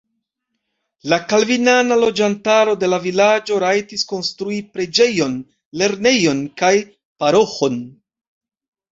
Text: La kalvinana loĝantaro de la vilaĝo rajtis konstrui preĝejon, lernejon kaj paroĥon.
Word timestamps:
La 1.11 1.17
kalvinana 1.31 1.97
loĝantaro 2.03 2.71
de 2.83 2.87
la 2.93 2.97
vilaĝo 3.03 3.59
rajtis 3.63 4.03
konstrui 4.11 4.57
preĝejon, 4.77 5.35
lernejon 5.83 6.41
kaj 6.63 6.73
paroĥon. 7.25 7.77